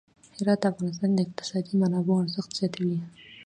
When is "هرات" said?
0.37-0.59